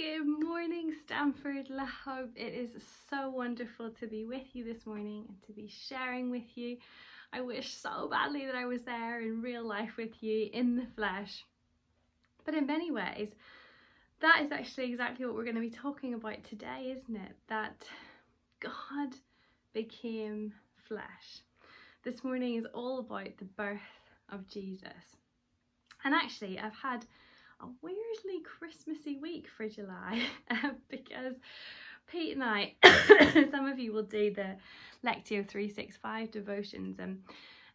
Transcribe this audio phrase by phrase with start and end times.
[0.00, 2.30] Good morning, Stamford Love.
[2.34, 2.70] It is
[3.10, 6.78] so wonderful to be with you this morning and to be sharing with you.
[7.34, 10.86] I wish so badly that I was there in real life with you in the
[10.96, 11.44] flesh.
[12.46, 13.28] But in many ways,
[14.22, 17.36] that is actually exactly what we're going to be talking about today, isn't it?
[17.50, 17.84] That
[18.58, 19.14] God
[19.74, 20.54] became
[20.88, 21.42] flesh.
[22.04, 23.80] This morning is all about the birth
[24.32, 25.18] of Jesus.
[26.04, 27.04] And actually, I've had
[27.62, 30.22] a weirdly Christmassy week for July
[30.88, 31.34] because
[32.06, 32.74] Pete and I,
[33.50, 34.56] some of you will do the
[35.04, 37.22] Lectio 365 devotions and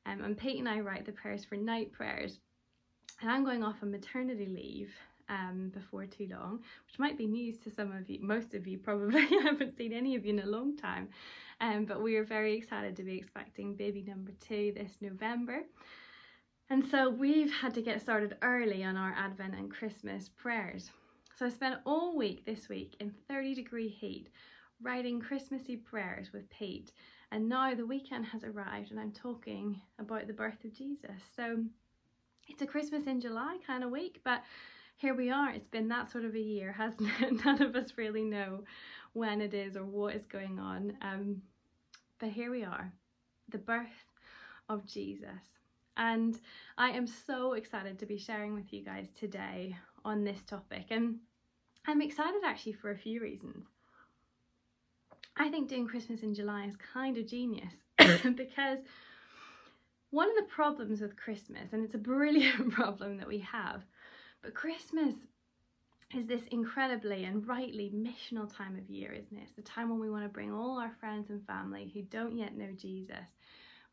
[0.08, 2.40] um, and Pete and I write the prayers for night prayers
[3.22, 4.92] and I'm going off on maternity leave
[5.30, 8.78] um, before too long, which might be news to some of you, most of you
[8.78, 11.10] probably haven't seen any of you in a long time.
[11.62, 15.64] Um, but we are very excited to be expecting baby number two this November.
[16.70, 20.90] And so we've had to get started early on our Advent and Christmas prayers.
[21.38, 24.30] So I spent all week this week in 30 degree heat
[24.82, 26.92] writing Christmassy prayers with Pete.
[27.32, 31.22] And now the weekend has arrived and I'm talking about the birth of Jesus.
[31.36, 31.64] So
[32.48, 34.42] it's a Christmas in July kind of week, but
[34.98, 35.52] here we are.
[35.52, 37.46] It's been that sort of a year, hasn't it?
[37.46, 38.64] None of us really know
[39.14, 40.98] when it is or what is going on.
[41.02, 41.42] Um,
[42.20, 42.92] but here we are,
[43.50, 43.88] the birth
[44.70, 45.60] of Jesus.
[45.98, 46.40] And
[46.78, 50.88] I am so excited to be sharing with you guys today on this topic.
[50.90, 51.18] And
[51.88, 53.66] I'm excited actually for a few reasons.
[55.38, 58.80] I think doing Christmas in July is kind of genius because
[60.12, 63.84] one of the problems with Christmas, and it's a brilliant problem that we have,
[64.42, 65.16] but Christmas
[66.16, 69.44] is this incredibly and rightly missional time of year, isn't it?
[69.44, 72.38] It's the time when we want to bring all our friends and family who don't
[72.38, 73.28] yet know Jesus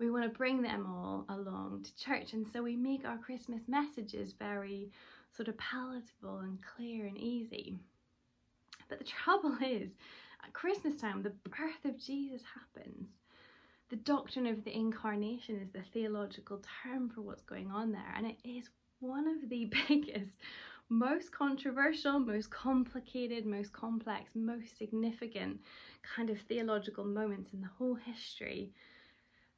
[0.03, 2.33] we want to bring them all along to church.
[2.33, 4.91] And so we make our Christmas messages very
[5.37, 7.77] sort of palatable and clear and easy.
[8.89, 9.93] But the trouble is,
[10.45, 13.11] at Christmas time, the birth of Jesus happens.
[13.91, 18.27] The doctrine of the incarnation is the theological term for what's going on there, and
[18.27, 20.33] it is one of the biggest,
[20.89, 25.61] most controversial, most complicated, most complex, most significant
[26.17, 28.73] kind of theological moments in the whole history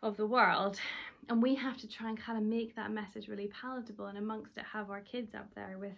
[0.04, 0.78] of the world
[1.30, 4.56] and we have to try and kind of make that message really palatable and amongst
[4.58, 5.94] it have our kids up there with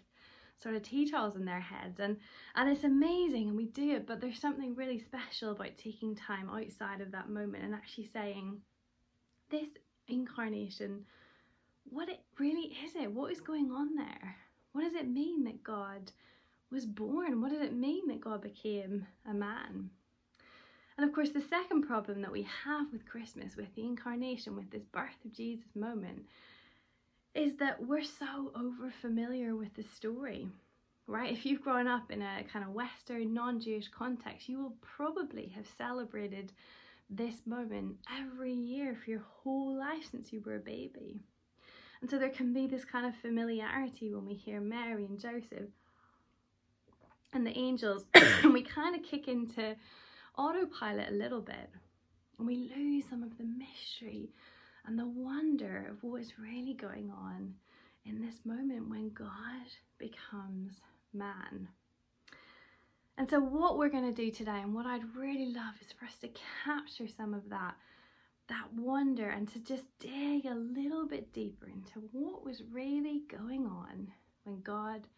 [0.62, 1.98] sort of tea towels in their heads.
[1.98, 2.16] And
[2.54, 6.48] and it's amazing and we do it but there's something really special about taking time
[6.48, 8.60] outside of that moment and actually saying
[9.50, 9.68] this
[10.08, 11.04] incarnation
[11.88, 13.12] what it really is it?
[13.12, 14.36] What is going on there?
[14.72, 16.12] What does it mean that god
[16.70, 17.40] was born?
[17.40, 19.90] What does it mean that god became a man
[20.98, 24.70] and of course, the second problem that we have with Christmas, with the incarnation, with
[24.70, 26.24] this birth of Jesus moment,
[27.34, 30.48] is that we're so over familiar with the story,
[31.06, 31.30] right?
[31.30, 35.52] If you've grown up in a kind of Western, non Jewish context, you will probably
[35.54, 36.52] have celebrated
[37.10, 41.20] this moment every year for your whole life since you were a baby.
[42.00, 45.68] And so there can be this kind of familiarity when we hear Mary and Joseph
[47.34, 49.76] and the angels, and we kind of kick into
[50.36, 51.70] autopilot a little bit
[52.38, 54.30] and we lose some of the mystery
[54.86, 57.54] and the wonder of what is really going on
[58.04, 59.66] in this moment when God
[59.98, 60.80] becomes
[61.12, 61.68] man.
[63.18, 66.04] And so, what we're going to do today, and what I'd really love, is for
[66.04, 66.28] us to
[66.64, 67.74] capture some of that,
[68.48, 73.66] that wonder, and to just dig a little bit deeper into what was really going
[73.66, 74.08] on
[74.44, 75.08] when God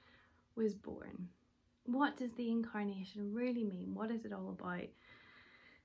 [0.55, 1.29] was born.
[1.87, 3.95] What does the incarnation really mean?
[3.95, 4.87] What is it all about?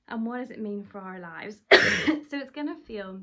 [0.07, 1.57] And what does it mean for our lives.
[1.71, 3.21] so it's going to feel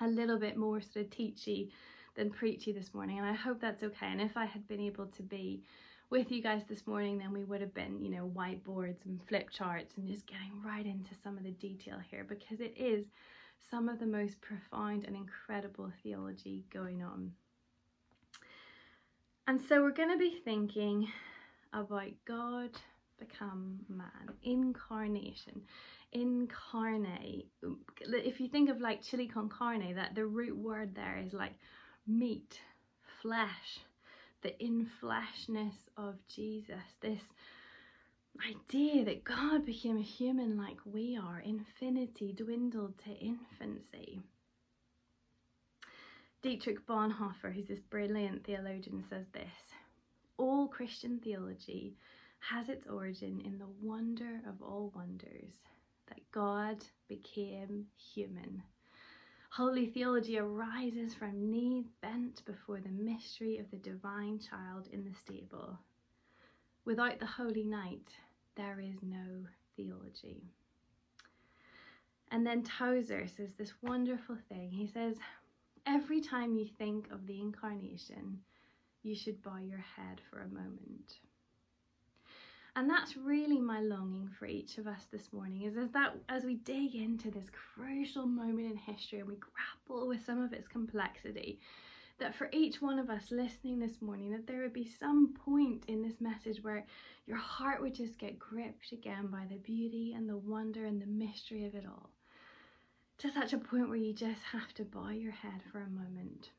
[0.00, 1.70] a little bit more sort of teachy
[2.16, 4.06] than preachy this morning, and I hope that's okay.
[4.06, 5.62] And if I had been able to be
[6.10, 9.50] with you guys this morning, then we would have been, you know, whiteboards and flip
[9.50, 13.04] charts and just getting right into some of the detail here because it is
[13.70, 17.32] some of the most profound and incredible theology going on.
[19.46, 21.08] And so we're going to be thinking
[21.72, 22.70] about God
[23.18, 25.62] become man, incarnation,
[26.12, 27.48] incarnate.
[28.00, 31.54] If you think of like chili con carne, that the root word there is like
[32.06, 32.60] meat,
[33.22, 33.80] flesh,
[34.42, 37.20] the infleshness of Jesus, this
[38.46, 44.20] idea that God became a human like we are, infinity dwindled to infancy.
[46.40, 49.74] Dietrich Bonhoeffer, who's this brilliant theologian, says this
[50.36, 51.96] All Christian theology
[52.40, 55.52] has its origin in the wonder of all wonders
[56.08, 58.62] that God became human.
[59.50, 65.14] Holy theology arises from knees bent before the mystery of the divine child in the
[65.14, 65.78] stable.
[66.84, 68.08] Without the holy night,
[68.56, 69.44] there is no
[69.76, 70.42] theology.
[72.30, 74.70] And then Tozer says this wonderful thing.
[74.70, 75.16] He says,
[75.86, 78.40] Every time you think of the incarnation,
[79.02, 81.20] you should bow your head for a moment.
[82.78, 86.44] And that's really my longing for each of us this morning is as that as
[86.44, 90.68] we dig into this crucial moment in history and we grapple with some of its
[90.68, 91.58] complexity,
[92.20, 95.86] that for each one of us listening this morning, that there would be some point
[95.88, 96.86] in this message where
[97.26, 101.06] your heart would just get gripped again by the beauty and the wonder and the
[101.06, 102.10] mystery of it all.
[103.18, 106.50] To such a point where you just have to bow your head for a moment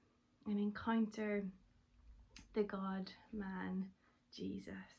[0.45, 1.45] and encounter
[2.56, 3.86] the God man,
[4.36, 4.98] Jesus.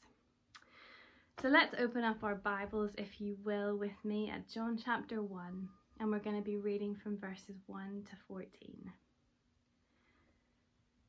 [1.41, 5.69] So let's open up our Bibles, if you will, with me at John chapter 1,
[5.99, 8.47] and we're going to be reading from verses 1 to 14.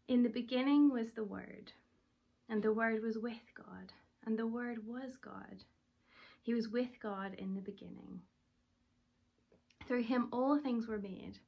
[0.07, 1.73] In the beginning was the Word,
[2.47, 3.91] and the Word was with God,
[4.25, 5.65] and the Word was God.
[6.43, 8.21] He was with God in the beginning.
[9.85, 11.39] Through him all things were made.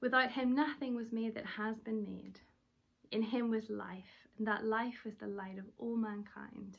[0.00, 2.40] Without him nothing was made that has been made.
[3.12, 6.78] In him was life, and that life was the light of all mankind.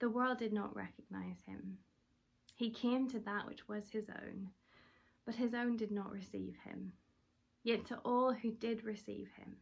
[0.00, 1.78] the world did not recognize him.
[2.54, 4.48] He came to that which was his own,
[5.24, 6.92] but his own did not receive him.
[7.62, 9.56] Yet to all who did receive him,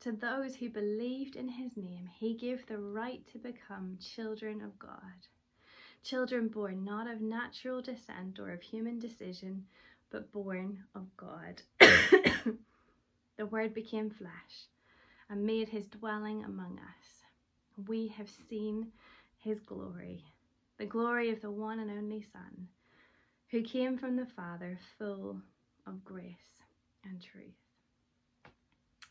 [0.00, 4.78] to those who believed in his name, he gave the right to become children of
[4.78, 5.28] God.
[6.02, 9.64] Children born not of natural descent or of human decision,
[10.10, 11.62] but born of God.
[13.38, 14.68] the Word became flesh
[15.30, 17.86] and made his dwelling among us.
[17.88, 18.92] We have seen
[19.44, 20.24] his glory,
[20.78, 22.68] the glory of the one and only Son,
[23.50, 25.38] who came from the Father full
[25.86, 26.62] of grace
[27.04, 27.44] and truth.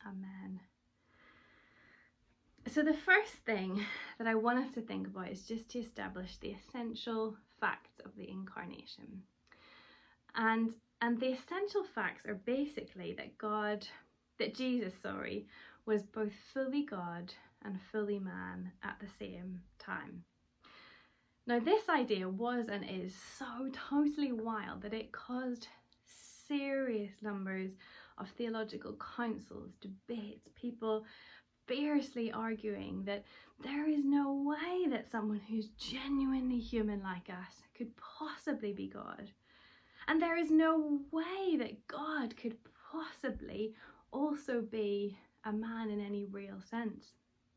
[0.05, 0.59] Amen.
[2.73, 3.85] So, the first thing
[4.17, 8.15] that I want us to think about is just to establish the essential facts of
[8.17, 9.21] the incarnation.
[10.35, 13.85] And, and the essential facts are basically that God,
[14.39, 15.45] that Jesus, sorry,
[15.85, 17.33] was both fully God
[17.65, 20.23] and fully man at the same time.
[21.45, 25.67] Now, this idea was and is so totally wild that it caused
[26.47, 27.71] serious numbers
[28.17, 31.05] of theological councils, debates, people
[31.67, 33.23] fiercely arguing that
[33.61, 39.29] there is no way that someone who's genuinely human like us could possibly be God.
[40.07, 42.57] And there is no way that God could
[42.91, 43.73] possibly
[44.11, 47.13] also be a man in any real sense.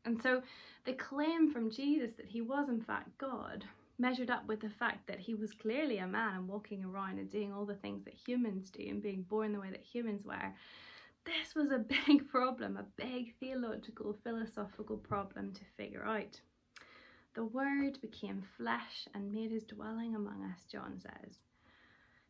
[0.07, 0.41] And so
[0.85, 3.65] the claim from Jesus that he was in fact God
[3.99, 7.29] measured up with the fact that he was clearly a man and walking around and
[7.29, 10.53] doing all the things that humans do and being born the way that humans were,
[11.25, 16.39] this was a big problem, a big theological, philosophical problem to figure out.
[17.33, 21.39] The Word became flesh and made his dwelling among us, John says.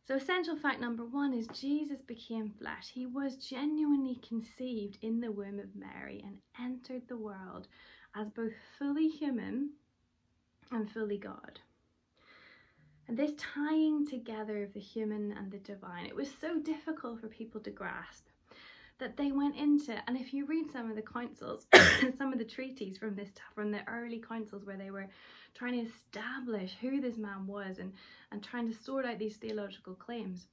[0.08, 2.88] So, essential fact number one is Jesus became flesh.
[2.88, 7.68] He was genuinely conceived in the womb of Mary and entered the world
[8.16, 9.72] as both fully human
[10.70, 11.60] and fully God.
[13.06, 17.28] And this tying together of the human and the divine, it was so difficult for
[17.28, 18.27] people to grasp
[18.98, 21.66] that they went into and if you read some of the councils
[22.18, 25.08] some of the treaties from this from the early councils where they were
[25.58, 27.92] trying to establish who this man was and,
[28.30, 30.46] and trying to sort out these theological claims.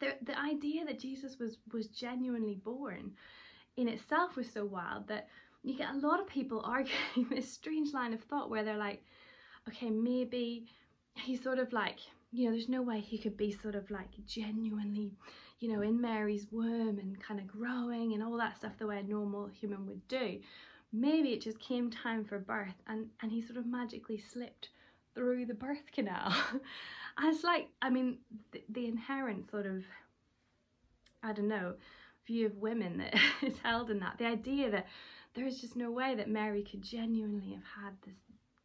[0.00, 3.12] The, the idea that Jesus was, was genuinely born
[3.76, 5.28] in itself was so wild that
[5.62, 9.02] you get a lot of people arguing this strange line of thought where they're like,
[9.68, 10.66] okay, maybe
[11.14, 11.98] he's sort of like,
[12.32, 15.12] you know, there's no way he could be sort of like genuinely,
[15.60, 18.98] you know, in Mary's womb and kind of growing and all that stuff the way
[18.98, 20.40] a normal human would do
[20.94, 24.68] maybe it just came time for birth and, and he sort of magically slipped
[25.14, 26.32] through the birth canal.
[27.18, 28.18] and it's like, I mean,
[28.52, 29.84] the, the inherent sort of,
[31.22, 31.74] I don't know,
[32.26, 34.18] view of women that is held in that.
[34.18, 34.86] The idea that
[35.34, 38.18] there is just no way that Mary could genuinely have had this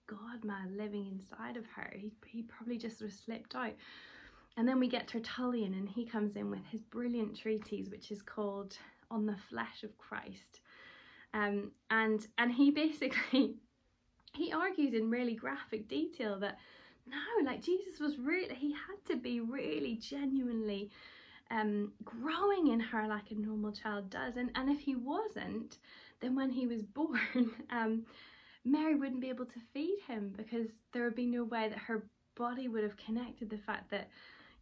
[0.05, 1.93] God man living inside of her.
[1.95, 3.73] He, he probably just sort of slipped out.
[4.57, 8.21] And then we get Tertullian, and he comes in with his brilliant treatise, which is
[8.21, 8.77] called
[9.09, 10.61] On the Flesh of Christ.
[11.33, 13.55] Um, and and he basically
[14.33, 16.57] he argues in really graphic detail that
[17.09, 20.91] no, like Jesus was really, he had to be really genuinely
[21.51, 24.37] um, growing in her like a normal child does.
[24.37, 25.77] And, and if he wasn't,
[26.19, 28.05] then when he was born, um,
[28.65, 32.05] Mary wouldn't be able to feed him because there would be no way that her
[32.35, 34.09] body would have connected the fact that,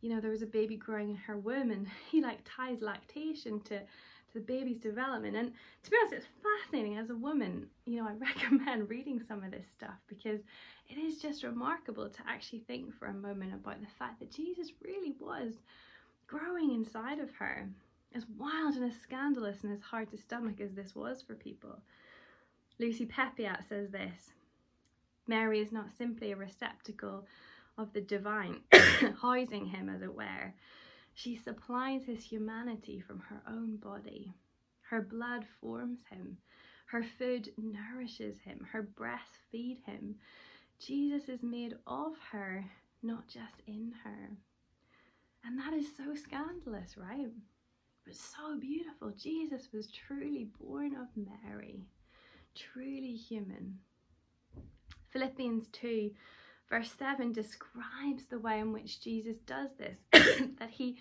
[0.02, 3.60] you know, there was a baby growing in her womb and he like ties lactation
[3.62, 5.38] to to the baby's development.
[5.38, 9.44] And to be honest, it's fascinating as a woman, you know, I recommend reading some
[9.44, 10.42] of this stuff because
[10.90, 14.72] it is just remarkable to actually think for a moment about the fact that Jesus
[14.84, 15.54] really was
[16.28, 17.70] growing inside of her.
[18.14, 21.80] As wild and as scandalous and as hard to stomach as this was for people.
[22.80, 24.34] Lucy Peppiatt says this
[25.28, 27.26] Mary is not simply a receptacle
[27.78, 28.62] of the divine,
[29.22, 30.54] housing him as it were.
[31.14, 34.34] She supplies his humanity from her own body.
[34.90, 36.38] Her blood forms him.
[36.88, 38.66] Her food nourishes him.
[38.72, 40.16] Her breath feed him.
[40.80, 42.64] Jesus is made of her,
[43.04, 44.30] not just in her.
[45.44, 47.28] And that is so scandalous, right?
[48.06, 49.12] But so beautiful.
[49.12, 51.82] Jesus was truly born of Mary,
[52.56, 53.80] truly human.
[55.10, 56.12] Philippians 2,
[56.70, 59.98] verse 7 describes the way in which Jesus does this
[60.60, 60.98] that he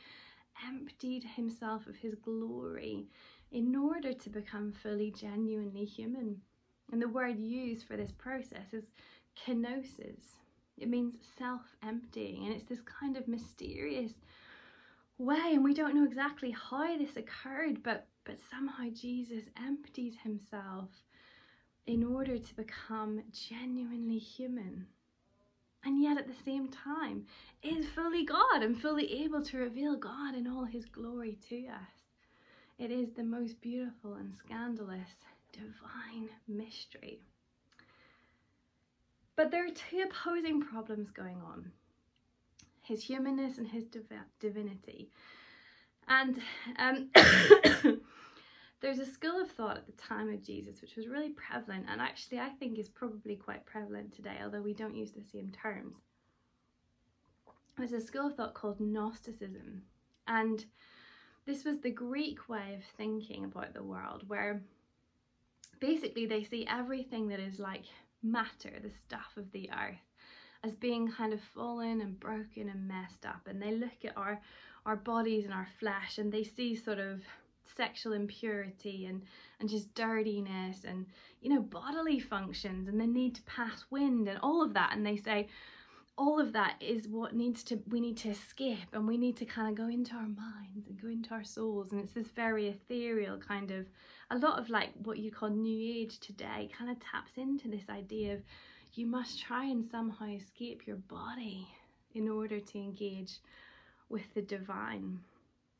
[0.66, 3.06] emptied himself of his glory
[3.50, 6.40] in order to become fully, genuinely human.
[6.92, 8.84] And the word used for this process is
[9.36, 10.36] kenosis.
[10.78, 14.12] It means self emptying, and it's this kind of mysterious
[15.18, 20.90] way, and we don't know exactly how this occurred, but, but somehow Jesus empties himself
[21.86, 24.86] in order to become genuinely human.
[25.84, 27.26] And yet at the same time
[27.62, 32.02] is fully God and fully able to reveal God in all his glory to us.
[32.78, 35.10] It is the most beautiful and scandalous
[35.52, 37.20] divine mystery.
[39.36, 41.70] But there are two opposing problems going on
[42.82, 44.04] his humanness and his div-
[44.40, 45.10] divinity.
[46.08, 46.40] And
[46.78, 47.10] um,
[48.86, 52.00] there's a school of thought at the time of Jesus which was really prevalent, and
[52.00, 55.96] actually, I think is probably quite prevalent today, although we don't use the same terms.
[57.76, 59.82] There's a school of thought called Gnosticism,
[60.28, 60.64] and
[61.46, 64.62] this was the Greek way of thinking about the world, where
[65.80, 67.86] basically they see everything that is like
[68.22, 69.98] matter, the stuff of the earth,
[70.62, 73.48] as being kind of fallen and broken and messed up.
[73.48, 74.40] And they look at our
[74.86, 77.20] our bodies and our flesh and they see sort of
[77.76, 79.22] sexual impurity and
[79.60, 81.06] and just dirtiness and
[81.40, 85.04] you know bodily functions and the need to pass wind and all of that and
[85.04, 85.48] they say
[86.18, 89.44] all of that is what needs to we need to escape and we need to
[89.44, 92.68] kind of go into our minds and go into our souls and it's this very
[92.68, 93.86] ethereal kind of
[94.30, 97.88] a lot of like what you call new age today kind of taps into this
[97.90, 98.40] idea of
[98.94, 101.68] you must try and somehow escape your body
[102.14, 103.40] in order to engage
[104.08, 105.20] with the divine.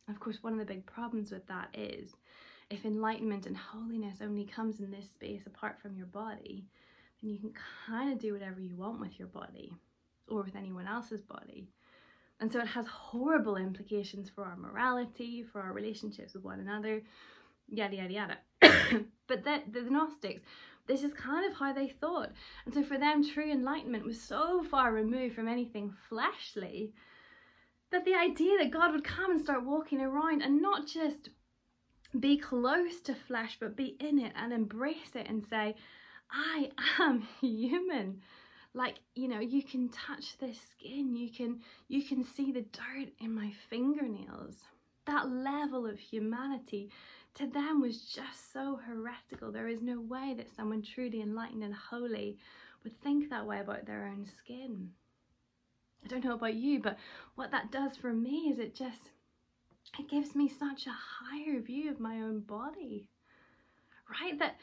[0.08, 2.16] Of course, one of the big problems with that is
[2.70, 6.64] if enlightenment and holiness only comes in this space apart from your body,
[7.20, 7.52] then you can
[7.86, 9.72] kind of do whatever you want with your body
[10.28, 11.68] or with anyone else's body.
[12.40, 17.02] And so it has horrible implications for our morality, for our relationships with one another,
[17.68, 18.38] yada, yada, yada.
[19.26, 20.42] but the, the Gnostics
[20.86, 22.30] this is kind of how they thought.
[22.64, 26.92] And so for them, true enlightenment was so far removed from anything fleshly
[28.04, 31.30] the idea that God would come and start walking around and not just
[32.18, 35.74] be close to flesh, but be in it and embrace it and say,
[36.30, 38.22] I am human.
[38.74, 43.08] Like, you know, you can touch this skin, you can you can see the dirt
[43.20, 44.56] in my fingernails.
[45.06, 46.90] That level of humanity
[47.34, 49.52] to them was just so heretical.
[49.52, 52.38] There is no way that someone truly enlightened and holy
[52.82, 54.90] would think that way about their own skin.
[56.04, 56.98] I don't know about you, but
[57.34, 59.10] what that does for me is it just
[59.98, 63.08] it gives me such a higher view of my own body.
[64.20, 64.38] Right?
[64.38, 64.56] That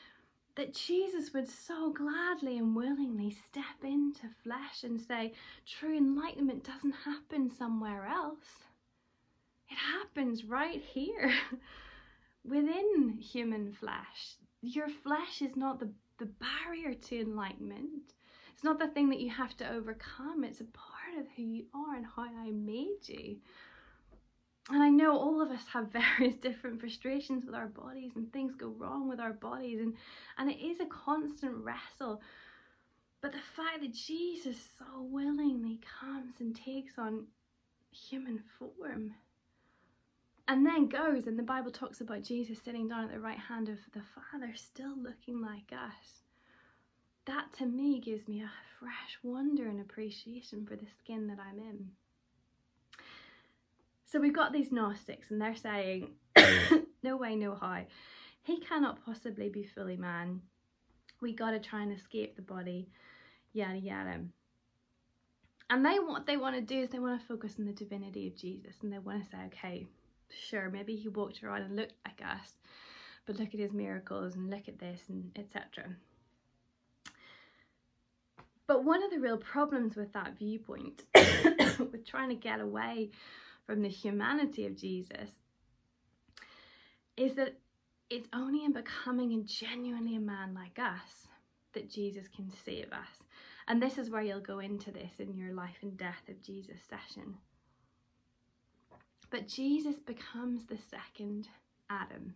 [0.55, 5.33] that Jesus would so gladly and willingly step into flesh and say,
[5.65, 8.67] true enlightenment doesn't happen somewhere else.
[9.69, 11.33] It happens right here.
[12.45, 14.37] within human flesh.
[14.61, 18.13] Your flesh is not the, the barrier to enlightenment.
[18.53, 20.43] It's not the thing that you have to overcome.
[20.43, 23.37] It's a part of who you are and how I made you.
[24.69, 28.55] And I know all of us have various different frustrations with our bodies and things
[28.55, 29.95] go wrong with our bodies and,
[30.37, 32.21] and it is a constant wrestle.
[33.21, 37.25] But the fact that Jesus so willingly comes and takes on
[37.91, 39.13] human form
[40.47, 43.69] and then goes and the bible talks about jesus sitting down at the right hand
[43.69, 46.22] of the father still looking like us
[47.25, 51.59] that to me gives me a fresh wonder and appreciation for the skin that I'm
[51.59, 51.89] in.
[54.05, 56.11] So we've got these Gnostics, and they're saying,
[57.03, 57.83] no way, no how.
[58.43, 60.41] He cannot possibly be fully man.
[61.21, 62.89] We got to try and escape the body,
[63.53, 64.19] yada yada.
[65.69, 68.27] And they what they want to do is they want to focus on the divinity
[68.27, 69.87] of Jesus, and they want to say, okay,
[70.29, 72.57] sure, maybe he walked around and looked like us,
[73.25, 75.95] but look at his miracles and look at this and etc.
[78.67, 83.11] But one of the real problems with that viewpoint, with trying to get away
[83.65, 85.29] from the humanity of Jesus,
[87.17, 87.57] is that
[88.09, 91.27] it's only in becoming a genuinely a man like us
[91.73, 93.23] that Jesus can save us.
[93.67, 96.79] And this is where you'll go into this in your life and death of Jesus
[96.89, 97.35] session.
[99.29, 101.47] But Jesus becomes the second
[101.89, 102.35] Adam.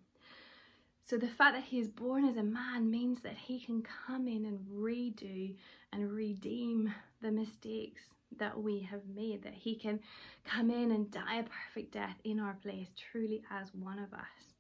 [1.10, 4.28] So the fact that he is born as a man means that he can come
[4.28, 5.56] in and redo
[5.94, 8.02] and redeem the mistakes
[8.38, 10.02] that we have made, that he can
[10.44, 14.54] come in and die a perfect death in our place, truly as one of us.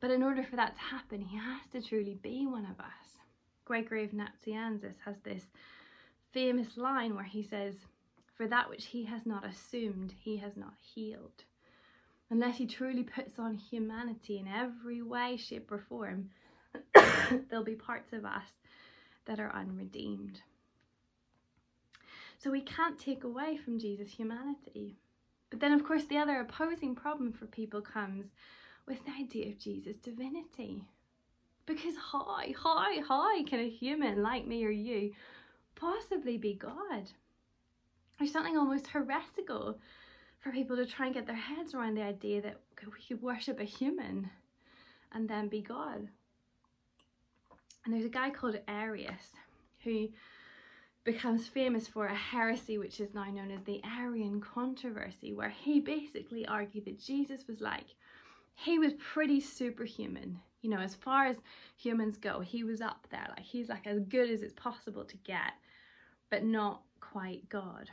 [0.00, 3.18] But in order for that to happen, he has to truly be one of us.
[3.66, 5.42] Gregory of Nazianzus has this
[6.32, 7.74] famous line where he says,
[8.36, 11.44] For that which he has not assumed, he has not healed
[12.30, 16.30] unless he truly puts on humanity in every way, shape, or form,
[17.48, 18.60] there'll be parts of us
[19.26, 20.40] that are unredeemed.
[22.38, 24.96] So we can't take away from Jesus' humanity.
[25.50, 28.26] But then, of course, the other opposing problem for people comes
[28.86, 30.84] with the idea of Jesus' divinity.
[31.66, 35.12] Because how, how, how can a human like me or you
[35.74, 37.10] possibly be God?
[38.18, 39.78] There's something almost heretical
[40.40, 43.60] for people to try and get their heads around the idea that we could worship
[43.60, 44.30] a human
[45.12, 46.08] and then be God.
[47.84, 49.34] And there's a guy called Arius
[49.82, 50.08] who
[51.04, 55.80] becomes famous for a heresy which is now known as the Arian controversy, where he
[55.80, 57.86] basically argued that Jesus was like,
[58.54, 60.38] he was pretty superhuman.
[60.60, 61.36] You know, as far as
[61.76, 63.26] humans go, he was up there.
[63.30, 65.52] Like, he's like as good as it's possible to get,
[66.30, 67.88] but not quite God.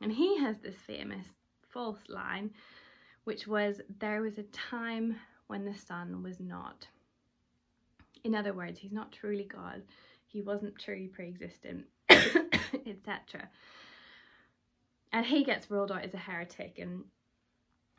[0.00, 1.26] And he has this famous
[1.74, 2.50] false line,
[3.24, 5.16] which was there was a time
[5.48, 6.86] when the Son was not.
[8.22, 9.82] In other words, he's not truly God,
[10.26, 13.48] he wasn't truly pre existent, etc.
[15.12, 17.04] And he gets ruled out as a heretic, and,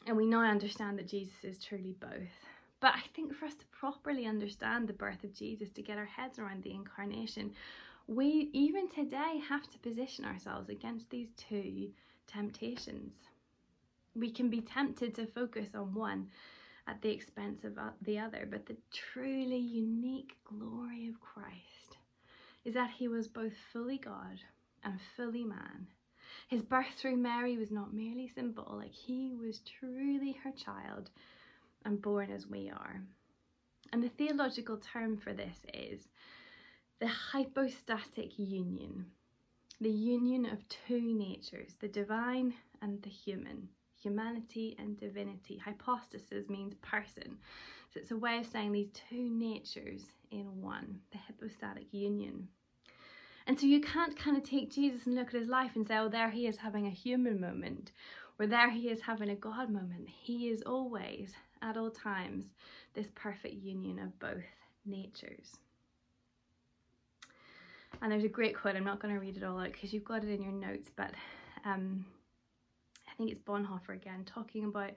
[0.07, 2.33] and we now understand that Jesus is truly both.
[2.79, 6.05] But I think for us to properly understand the birth of Jesus, to get our
[6.05, 7.51] heads around the incarnation,
[8.07, 11.89] we even today have to position ourselves against these two
[12.27, 13.13] temptations
[14.15, 16.29] we can be tempted to focus on one
[16.87, 21.97] at the expense of uh, the other, but the truly unique glory of Christ
[22.63, 24.39] is that he was both fully God
[24.83, 25.87] and fully man.
[26.47, 31.09] His birth through Mary was not merely symbolic, he was truly her child
[31.83, 33.01] and born as we are.
[33.91, 36.07] And the theological term for this is
[36.99, 39.05] the hypostatic union,
[39.81, 43.69] the union of two natures, the divine and the human
[44.05, 45.57] humanity and divinity.
[45.57, 47.37] Hypostasis means person.
[47.91, 52.47] So it's a way of saying these two natures in one, the hypostatic union.
[53.47, 55.97] And so you can't kind of take Jesus and look at his life and say,
[55.97, 57.91] oh, there he is having a human moment,
[58.39, 60.07] or there he is having a God moment.
[60.07, 62.45] He is always, at all times,
[62.93, 64.43] this perfect union of both
[64.85, 65.57] natures.
[68.01, 70.03] And there's a great quote, I'm not going to read it all out because you've
[70.03, 71.11] got it in your notes, but
[71.65, 72.05] um,
[73.15, 74.91] I think it's Bonhoeffer again, talking about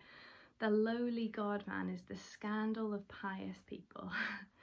[0.58, 4.10] the lowly God man is the scandal of pious people.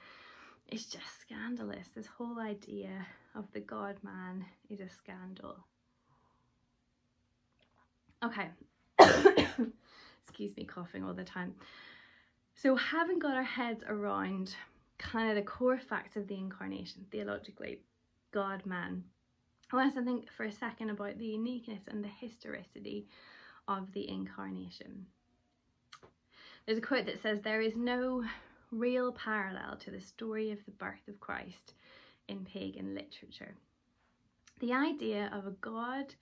[0.68, 1.88] it's just scandalous.
[1.94, 5.56] This whole idea of the God man is a scandal.
[8.22, 8.50] Okay.
[10.22, 11.54] Excuse me, coughing all the time.
[12.54, 14.54] So, having got our heads around
[14.98, 17.80] kind of the core facts of the incarnation, theologically,
[18.32, 19.04] God man,
[19.72, 23.06] I want to think for a second about the uniqueness and the historicity
[23.68, 25.06] of the incarnation.
[26.64, 28.24] There's a quote that says, There is no
[28.72, 31.74] real parallel to the story of the birth of Christ
[32.28, 33.54] in pagan literature.
[34.60, 36.14] The idea of a God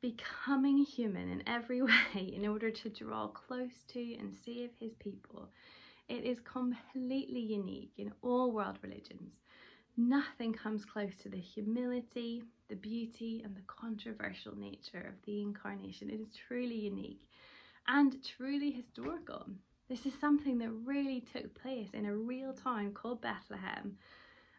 [0.00, 5.48] becoming human in every way in order to draw close to and save his people,
[6.08, 9.32] it is completely unique in all world religions.
[9.96, 16.10] Nothing comes close to the humility, the beauty, and the controversial nature of the incarnation.
[16.10, 17.28] It is truly unique
[17.86, 19.46] and truly historical.
[19.88, 23.96] This is something that really took place in a real town called Bethlehem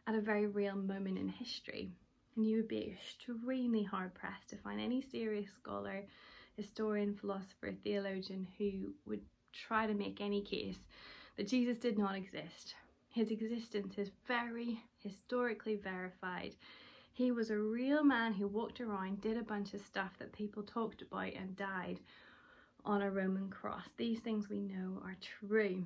[0.08, 1.90] at a very real moment in history.
[2.38, 6.06] And you would be extremely hard pressed to find any serious scholar,
[6.56, 9.22] historian, philosopher, theologian who would
[9.52, 10.80] try to make any case
[11.36, 12.76] that Jesus did not exist.
[13.16, 16.54] His existence is very historically verified.
[17.14, 20.64] He was a real man who walked around, did a bunch of stuff that people
[20.64, 22.02] talked about, and died
[22.84, 23.86] on a Roman cross.
[23.96, 25.86] These things we know are true.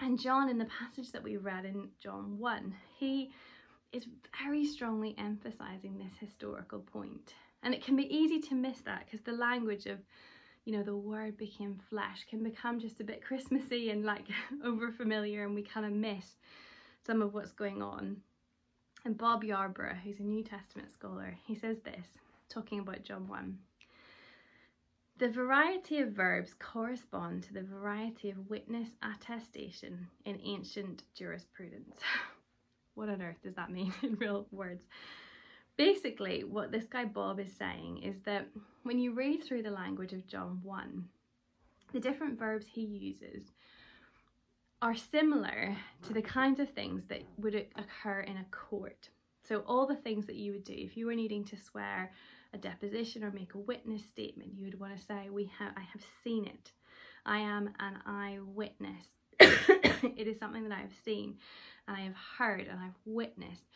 [0.00, 3.30] And John, in the passage that we read in John 1, he
[3.92, 4.08] is
[4.42, 7.32] very strongly emphasizing this historical point.
[7.62, 10.00] And it can be easy to miss that because the language of,
[10.68, 14.26] you know, the word became flesh can become just a bit Christmassy and like
[14.64, 16.36] over familiar, and we kind of miss
[17.06, 18.18] some of what's going on.
[19.02, 22.18] And Bob Yarbrough, who's a New Testament scholar, he says this,
[22.50, 23.56] talking about John 1.
[25.16, 31.96] The variety of verbs correspond to the variety of witness attestation in ancient jurisprudence.
[32.94, 34.84] what on earth does that mean in real words?
[35.78, 38.48] Basically, what this guy Bob is saying is that
[38.82, 41.04] when you read through the language of John 1,
[41.92, 43.52] the different verbs he uses
[44.82, 49.08] are similar to the kinds of things that would occur in a court.
[49.46, 52.10] So, all the things that you would do if you were needing to swear
[52.52, 55.82] a deposition or make a witness statement, you would want to say, "We have, I
[55.82, 56.72] have seen it.
[57.24, 59.06] I am an eyewitness.
[59.38, 61.38] it is something that I have seen,
[61.86, 63.68] and I have heard, and I've witnessed."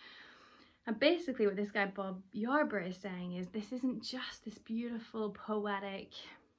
[0.86, 5.30] And basically, what this guy Bob Yarbrough is saying is, this isn't just this beautiful,
[5.30, 6.12] poetic,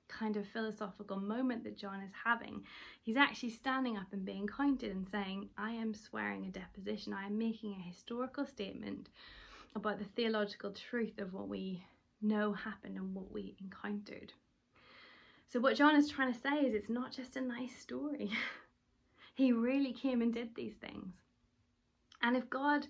[0.08, 2.64] kind of philosophical moment that John is having.
[3.02, 7.26] He's actually standing up and being counted and saying, I am swearing a deposition, I
[7.26, 9.10] am making a historical statement
[9.76, 11.84] about the theological truth of what we
[12.22, 14.32] know happened and what we encountered.
[15.50, 18.32] So, what John is trying to say is it's not just a nice story.
[19.36, 21.14] he really came and did these things.
[22.22, 22.88] And if God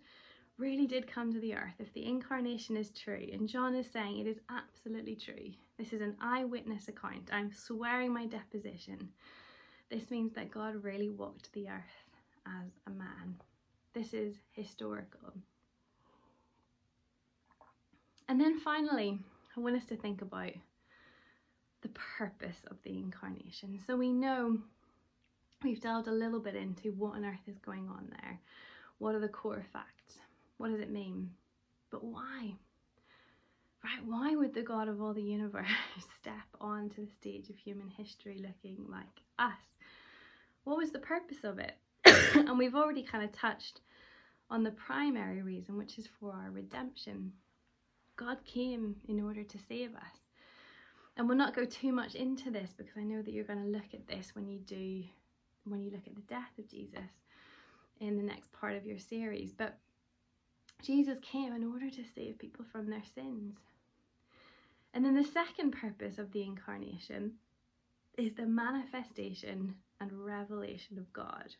[0.57, 4.19] really did come to the earth, if the incarnation is true, and John is saying
[4.19, 9.09] it is absolutely true, this is an eyewitness account, I'm swearing my deposition.
[9.89, 11.83] This means that God really walked the earth
[12.45, 13.35] as a man.
[13.93, 15.33] This is historical.
[18.29, 19.19] And then finally,
[19.55, 20.51] I want us to think about
[21.81, 23.79] the purpose of the incarnation.
[23.85, 24.57] So we know
[25.63, 28.39] we've delved a little bit into what on earth is going on there.
[28.99, 30.19] What are the core facts?
[30.57, 31.31] What does it mean?
[31.89, 32.55] But why?
[33.83, 35.67] Right, why would the God of all the universe
[36.17, 39.59] step onto the stage of human history looking like us?
[40.63, 41.73] What was the purpose of it?
[42.35, 43.81] and we've already kind of touched
[44.49, 47.33] on the primary reason, which is for our redemption.
[48.15, 50.19] God came in order to save us.
[51.17, 53.69] And we'll not go too much into this because I know that you're going to
[53.69, 55.03] look at this when you do,
[55.65, 57.11] when you look at the death of Jesus
[57.99, 59.51] in the next part of your series.
[59.51, 59.77] But
[60.83, 63.55] Jesus came in order to save people from their sins.
[64.93, 67.33] And then the second purpose of the incarnation
[68.17, 71.55] is the manifestation and revelation of God.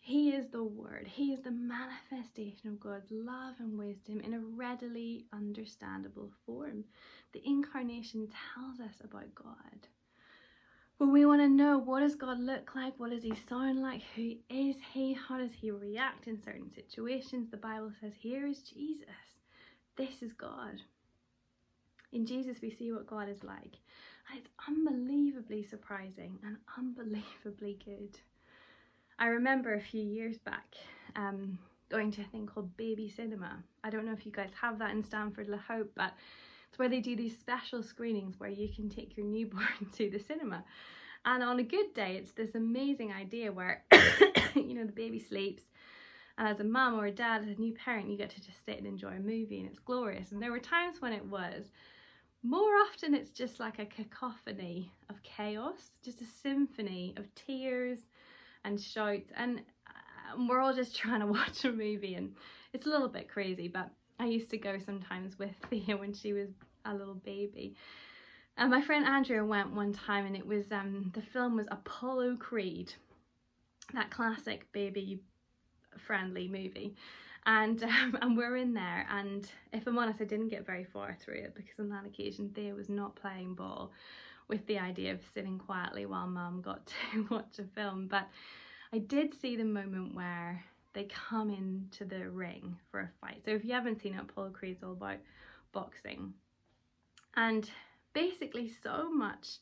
[0.00, 1.06] He is the Word.
[1.06, 6.84] He is the manifestation of God's love and wisdom in a readily understandable form.
[7.32, 9.86] The incarnation tells us about God.
[10.98, 14.02] When we want to know what does God look like, what does he sound like,
[14.16, 18.62] who is he, how does he react in certain situations, the Bible says, here is
[18.62, 19.06] Jesus.
[19.96, 20.80] This is God.
[22.12, 23.76] In Jesus, we see what God is like.
[24.28, 28.18] And it's unbelievably surprising and unbelievably good.
[29.20, 30.74] I remember a few years back
[31.14, 31.58] um,
[31.90, 33.62] going to a thing called Baby Cinema.
[33.84, 36.12] I don't know if you guys have that in Stanford-le-Hope, but
[36.68, 40.18] it's where they do these special screenings where you can take your newborn to the
[40.18, 40.64] cinema.
[41.24, 43.84] And on a good day, it's this amazing idea where,
[44.54, 45.64] you know, the baby sleeps.
[46.38, 48.64] And as a mum or a dad, as a new parent, you get to just
[48.64, 50.30] sit and enjoy a movie and it's glorious.
[50.30, 51.66] And there were times when it was.
[52.44, 57.98] More often, it's just like a cacophony of chaos, just a symphony of tears
[58.64, 59.62] and shouts and
[60.32, 62.34] um, we're all just trying to watch a movie and
[62.72, 66.32] it's a little bit crazy but I used to go sometimes with Thea when she
[66.32, 66.48] was
[66.84, 67.76] a little baby.
[68.56, 72.36] And my friend Andrea went one time and it was um the film was Apollo
[72.36, 72.92] Creed
[73.94, 75.20] that classic baby
[75.96, 76.96] friendly movie.
[77.46, 81.16] And um, and we're in there and if I'm honest I didn't get very far
[81.20, 83.92] through it because on that occasion Thea was not playing ball
[84.48, 88.08] with the idea of sitting quietly while mum got to watch a film.
[88.08, 88.28] But
[88.92, 93.42] I did see the moment where they come into the ring for a fight.
[93.44, 95.18] So if you haven't seen it, Apollo Creed's all about
[95.72, 96.32] boxing.
[97.36, 97.70] And
[98.12, 99.58] basically so much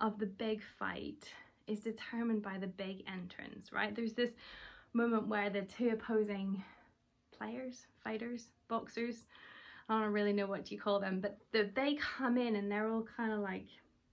[0.00, 1.28] of the big fight
[1.66, 3.94] is determined by the big entrance, right?
[3.94, 4.32] There's this
[4.92, 6.62] moment where the two opposing
[7.36, 9.26] players, fighters, boxers.
[9.88, 12.88] I don't really know what you call them, but the, they come in and they're
[12.88, 13.66] all kind of like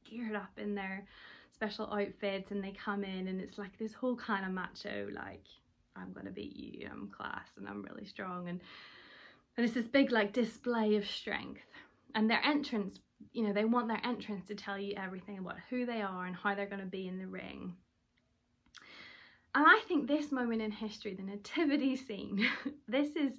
[0.03, 1.05] geared up in their
[1.53, 5.43] special outfits and they come in and it's like this whole kind of macho like
[5.95, 8.61] I'm gonna beat you, I'm class and I'm really strong and
[9.57, 11.61] and it's this big like display of strength
[12.15, 12.99] and their entrance
[13.33, 16.35] you know they want their entrance to tell you everything about who they are and
[16.35, 17.73] how they're going to be in the ring
[19.55, 22.47] and I think this moment in history, the nativity scene,
[22.87, 23.33] this is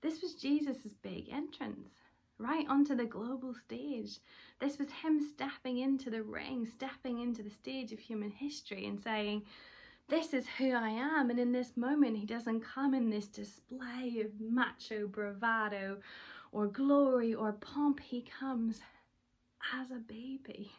[0.00, 1.90] this was Jesus's big entrance
[2.38, 4.18] right onto the global stage.
[4.60, 8.98] This was him stepping into the ring, stepping into the stage of human history and
[8.98, 9.42] saying,
[10.10, 11.30] This is who I am.
[11.30, 15.98] And in this moment, he doesn't come in this display of macho bravado
[16.50, 18.00] or glory or pomp.
[18.00, 18.80] He comes
[19.80, 20.72] as a baby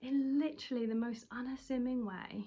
[0.00, 2.44] in literally the most unassuming way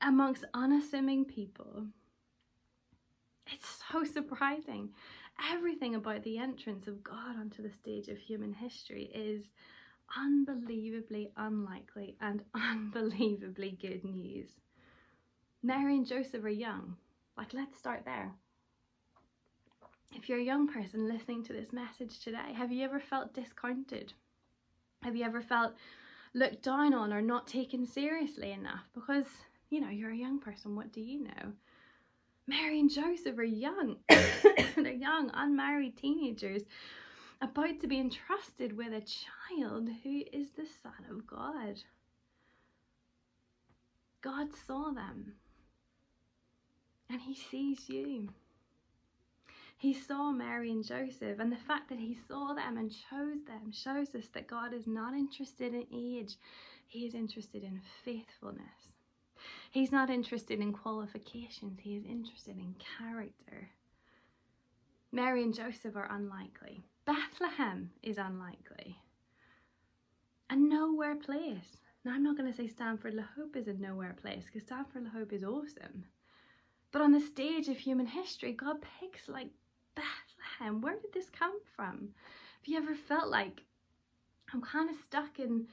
[0.00, 1.86] amongst unassuming people.
[3.52, 4.90] It's so surprising.
[5.50, 9.50] Everything about the entrance of God onto the stage of human history is
[10.16, 14.50] unbelievably unlikely and unbelievably good news.
[15.62, 16.96] Mary and Joseph are young.
[17.36, 18.32] Like, let's start there.
[20.14, 24.12] If you're a young person listening to this message today, have you ever felt discounted?
[25.02, 25.74] Have you ever felt
[26.34, 28.84] looked down on or not taken seriously enough?
[28.94, 29.26] Because
[29.72, 31.52] you know, you're a young person, what do you know?
[32.46, 33.96] Mary and Joseph are young.
[34.08, 36.60] They're young, unmarried teenagers
[37.40, 41.80] about to be entrusted with a child who is the Son of God.
[44.20, 45.32] God saw them
[47.12, 48.28] and He sees you.
[49.76, 53.72] He saw Mary and Joseph, and the fact that He saw them and chose them
[53.72, 56.36] shows us that God is not interested in age,
[56.86, 58.92] He is interested in faithfulness.
[59.70, 63.70] He's not interested in qualifications, he is interested in character.
[65.10, 66.84] Mary and Joseph are unlikely.
[67.04, 68.98] Bethlehem is unlikely.
[70.50, 71.78] A nowhere place.
[72.04, 75.32] Now, I'm not going to say Stanford La Hope is a nowhere place because Stanford-le-Hope
[75.32, 76.04] is awesome.
[76.92, 79.48] But on the stage of human history, God picks like
[79.94, 80.82] Bethlehem.
[80.82, 82.10] Where did this come from?
[82.60, 83.62] Have you ever felt like
[84.52, 85.66] I'm kind of stuck in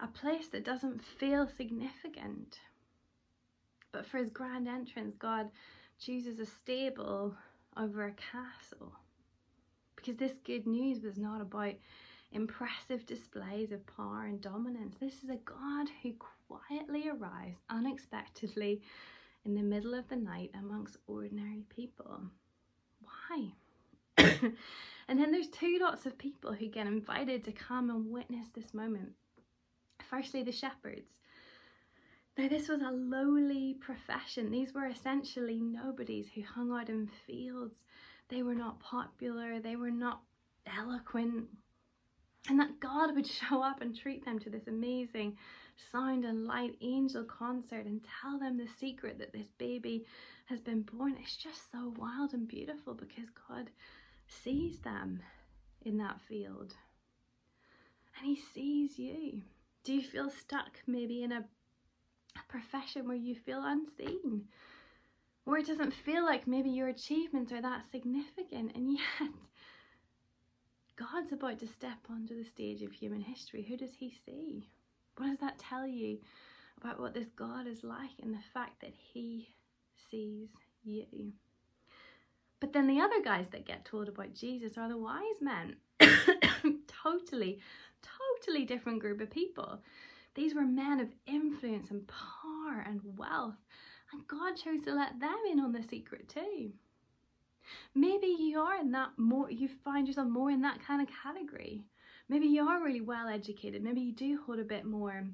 [0.00, 2.60] a place that doesn't feel significant?
[3.90, 5.48] But for his grand entrance, God
[5.98, 7.34] chooses a stable
[7.76, 8.92] over a castle.
[9.96, 11.74] Because this good news was not about
[12.32, 14.96] impressive displays of power and dominance.
[15.00, 16.12] This is a God who
[16.48, 18.82] quietly arrives unexpectedly
[19.46, 22.20] in the middle of the night amongst ordinary people.
[23.00, 23.52] Why?
[24.18, 28.74] and then there's two lots of people who get invited to come and witness this
[28.74, 29.10] moment.
[30.10, 31.12] Firstly, the shepherds.
[32.36, 34.50] Now, this was a lowly profession.
[34.50, 37.84] These were essentially nobodies who hung out in fields.
[38.28, 40.20] They were not popular, they were not
[40.66, 41.46] eloquent.
[42.48, 45.36] And that God would show up and treat them to this amazing
[45.92, 50.04] sound and light angel concert and tell them the secret that this baby
[50.46, 51.16] has been born.
[51.20, 53.70] It's just so wild and beautiful because God
[54.28, 55.20] sees them
[55.84, 56.74] in that field.
[58.18, 59.42] And He sees you.
[59.84, 61.44] Do you feel stuck maybe in a
[62.48, 64.46] profession where you feel unseen,
[65.44, 69.30] where it doesn't feel like maybe your achievements are that significant, and yet
[70.96, 73.62] God's about to step onto the stage of human history.
[73.62, 74.68] Who does He see?
[75.16, 76.18] What does that tell you
[76.80, 79.48] about what this God is like and the fact that He
[80.10, 80.50] sees
[80.84, 81.32] you?
[82.60, 85.76] But then the other guys that get told about Jesus are the wise men.
[87.02, 87.60] totally,
[88.02, 89.80] totally different group of people.
[90.34, 93.56] These were men of influence and power and wealth,
[94.12, 96.72] and God chose to let them in on the secret too.
[97.94, 101.84] Maybe you are in that more, you find yourself more in that kind of category.
[102.28, 103.82] Maybe you are really well educated.
[103.82, 105.26] Maybe you do hold a bit more,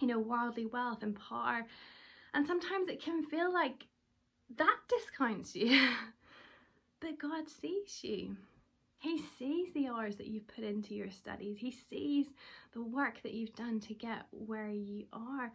[0.00, 1.66] you know, worldly wealth and power.
[2.34, 3.86] And sometimes it can feel like
[4.56, 5.88] that discounts you.
[7.00, 8.36] but God sees you.
[8.98, 11.56] He sees the hours that you've put into your studies.
[11.58, 12.26] He sees
[12.74, 15.50] the work that you've done to get where you are.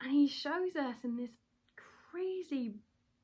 [0.00, 1.30] And he shows us in this
[2.10, 2.74] crazy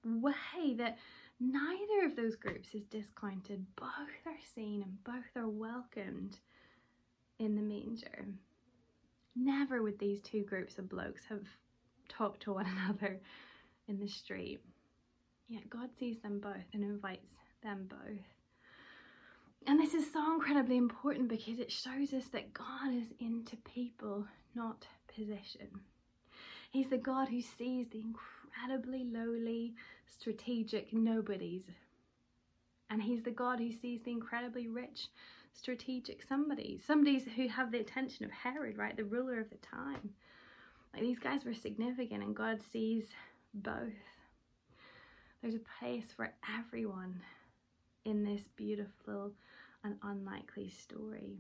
[0.05, 0.99] way that
[1.41, 3.67] neither of those groups is discounted.
[3.77, 6.39] Both are seen and both are welcomed
[7.39, 8.27] in the manger.
[9.35, 11.45] Never would these two groups of blokes have
[12.09, 13.21] talked to one another
[13.89, 14.61] in the street.
[15.49, 18.25] Yet God sees them both and invites them both.
[19.67, 24.27] And this is so incredibly important because it shows us that God is into people,
[24.55, 25.81] not position.
[26.71, 29.75] He's the God who sees the incredibly lowly,
[30.09, 31.65] strategic nobodies
[32.91, 35.09] And he's the God who sees the incredibly rich,
[35.55, 40.11] strategic somebody, somebodies who have the attention of Herod, right, the ruler of the time.
[40.93, 43.07] Like these guys were significant, and God sees
[43.55, 43.93] both.
[45.43, 47.21] There's a place for everyone
[48.05, 49.33] in this beautiful
[49.85, 51.39] and unlikely story.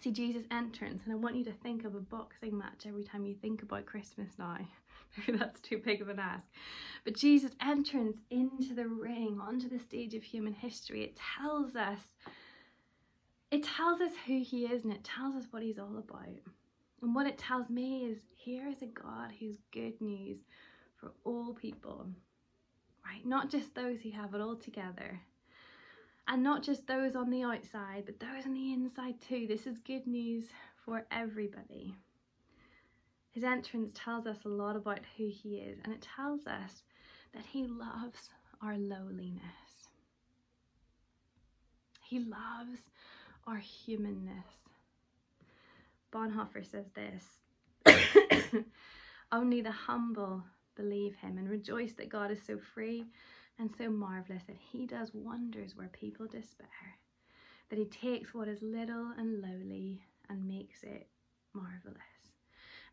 [0.00, 3.26] See Jesus' entrance, and I want you to think of a boxing match every time
[3.26, 4.58] you think about Christmas now.
[5.28, 6.46] That's too big of an ask.
[7.04, 12.00] But Jesus' entrance into the ring, onto the stage of human history, it tells us
[13.50, 16.40] it tells us who he is and it tells us what he's all about.
[17.02, 20.38] And what it tells me is here is a God who's good news
[20.96, 22.06] for all people,
[23.04, 23.24] right?
[23.24, 25.20] Not just those who have it all together,
[26.26, 29.46] and not just those on the outside, but those on the inside too.
[29.46, 30.44] This is good news
[30.84, 31.94] for everybody.
[33.34, 36.84] His entrance tells us a lot about who he is, and it tells us
[37.32, 38.30] that he loves
[38.62, 39.88] our lowliness.
[42.00, 42.78] He loves
[43.44, 44.68] our humanness.
[46.12, 47.24] Bonhoeffer says this
[49.32, 50.44] Only the humble
[50.76, 53.04] believe him and rejoice that God is so free
[53.58, 56.68] and so marvellous that he does wonders where people despair,
[57.68, 61.08] that he takes what is little and lowly and makes it
[61.52, 62.13] marvellous.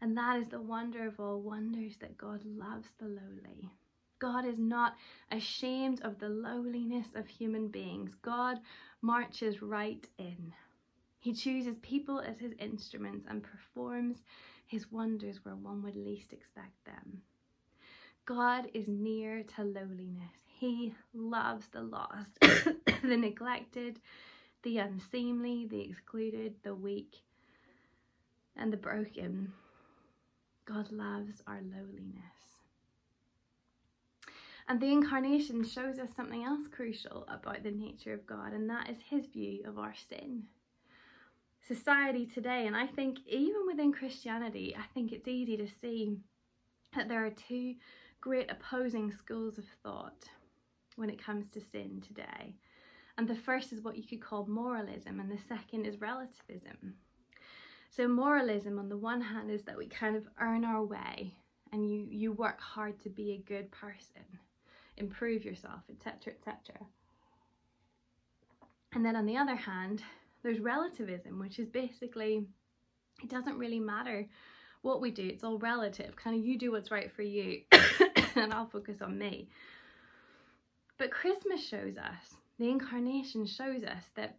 [0.01, 3.69] And that is the wonder of all wonders that God loves the lowly.
[4.17, 4.95] God is not
[5.31, 8.15] ashamed of the lowliness of human beings.
[8.21, 8.59] God
[9.01, 10.53] marches right in.
[11.19, 14.23] He chooses people as his instruments and performs
[14.65, 17.21] his wonders where one would least expect them.
[18.25, 20.33] God is near to lowliness.
[20.45, 23.99] He loves the lost, the neglected,
[24.63, 27.17] the unseemly, the excluded, the weak,
[28.55, 29.51] and the broken.
[30.65, 32.41] God loves our lowliness.
[34.67, 38.89] And the incarnation shows us something else crucial about the nature of God, and that
[38.89, 40.43] is his view of our sin.
[41.67, 46.17] Society today, and I think even within Christianity, I think it's easy to see
[46.95, 47.75] that there are two
[48.19, 50.25] great opposing schools of thought
[50.95, 52.55] when it comes to sin today.
[53.17, 56.95] And the first is what you could call moralism, and the second is relativism.
[57.93, 61.35] So, moralism, on the one hand, is that we kind of earn our way
[61.73, 64.23] and you, you work hard to be a good person,
[64.95, 66.75] improve yourself, etc., etc.
[68.93, 70.01] And then on the other hand,
[70.41, 72.45] there's relativism, which is basically
[73.21, 74.25] it doesn't really matter
[74.83, 76.15] what we do, it's all relative.
[76.15, 77.61] Kind of you do what's right for you,
[78.35, 79.49] and I'll focus on me.
[80.97, 84.37] But Christmas shows us, the incarnation shows us that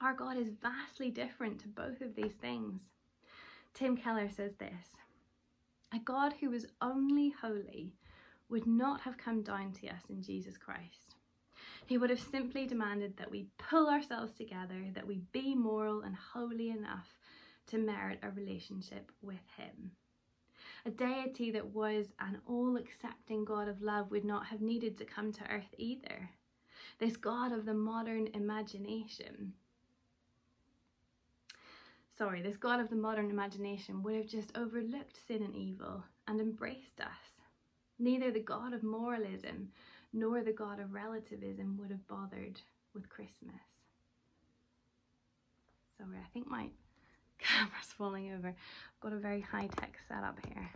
[0.00, 2.80] our God is vastly different to both of these things.
[3.74, 4.96] Tim Keller says this
[5.92, 7.94] A God who was only holy
[8.48, 11.16] would not have come down to us in Jesus Christ.
[11.86, 16.14] He would have simply demanded that we pull ourselves together, that we be moral and
[16.14, 17.18] holy enough
[17.66, 19.90] to merit a relationship with Him.
[20.86, 25.04] A deity that was an all accepting God of love would not have needed to
[25.04, 26.30] come to earth either.
[26.98, 29.54] This God of the modern imagination.
[32.18, 36.40] Sorry, this God of the modern imagination would have just overlooked sin and evil and
[36.40, 37.06] embraced us.
[38.00, 39.68] Neither the God of moralism
[40.12, 42.60] nor the God of relativism would have bothered
[42.92, 43.54] with Christmas.
[45.96, 46.66] Sorry, I think my
[47.38, 48.48] camera's falling over.
[48.48, 50.70] I've got a very high-tech setup here.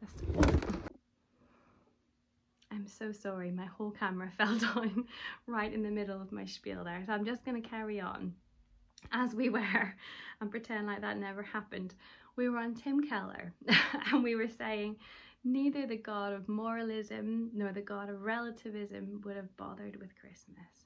[0.00, 0.24] Just
[2.70, 5.04] I'm so sorry, my whole camera fell down
[5.46, 7.02] right in the middle of my spiel there.
[7.06, 8.32] So I'm just going to carry on
[9.12, 9.94] as we were
[10.40, 11.94] and pretend like that never happened.
[12.36, 13.52] We were on Tim Keller
[14.12, 14.96] and we were saying
[15.44, 20.84] neither the God of moralism nor the God of relativism would have bothered with Christmas.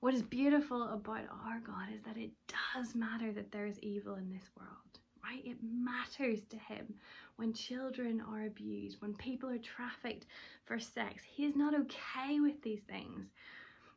[0.00, 4.14] What is beautiful about our God is that it does matter that there is evil
[4.14, 5.44] in this world, right?
[5.44, 6.94] It matters to Him
[7.34, 10.26] when children are abused, when people are trafficked
[10.66, 11.24] for sex.
[11.24, 13.26] He is not okay with these things.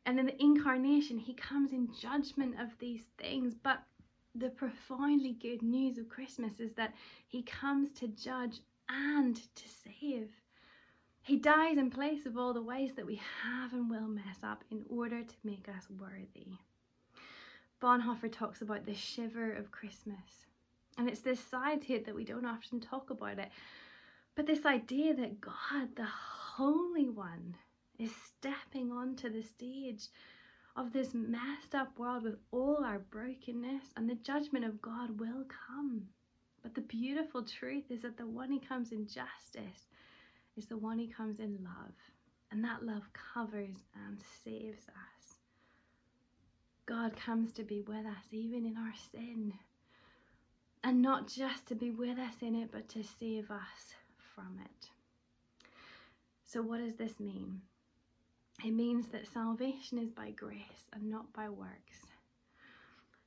[0.04, 3.54] And in the incarnation, He comes in judgment of these things.
[3.54, 3.82] But
[4.34, 6.94] the profoundly good news of Christmas is that
[7.28, 10.28] He comes to judge and to save.
[11.22, 14.64] He dies in place of all the ways that we have and will mess up
[14.70, 16.58] in order to make us worthy.
[17.80, 20.46] Bonhoeffer talks about the shiver of Christmas.
[20.98, 23.50] And it's this side to it that we don't often talk about it.
[24.34, 27.54] But this idea that God, the Holy One,
[27.98, 30.08] is stepping onto the stage
[30.76, 35.44] of this messed up world with all our brokenness, and the judgment of God will
[35.68, 36.08] come.
[36.62, 39.88] But the beautiful truth is that the one who comes in justice
[40.56, 41.94] is the one who comes in love.
[42.50, 43.76] And that love covers
[44.06, 45.36] and saves us.
[46.86, 49.54] God comes to be with us even in our sin.
[50.84, 53.94] And not just to be with us in it, but to save us
[54.34, 54.90] from it.
[56.44, 57.62] So, what does this mean?
[58.64, 62.06] It means that salvation is by grace and not by works.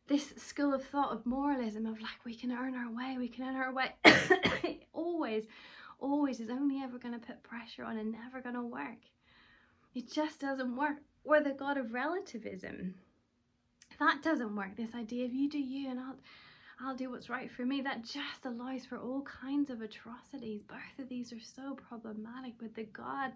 [0.07, 3.45] This school of thought of moralism of like we can earn our way, we can
[3.45, 3.95] earn our way,
[4.93, 5.45] always,
[5.99, 8.99] always is only ever going to put pressure on and never going to work.
[9.95, 10.97] It just doesn't work.
[11.23, 12.93] Or the God of relativism.
[13.99, 14.75] That doesn't work.
[14.75, 16.17] This idea of you do you and I'll
[16.79, 17.81] I'll do what's right for me.
[17.81, 20.61] That just allows for all kinds of atrocities.
[20.67, 23.31] Both of these are so problematic, but the God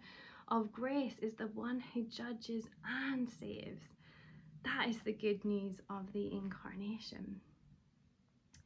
[0.49, 3.81] of grace is the one who judges and saves.
[4.63, 7.39] That is the good news of the incarnation.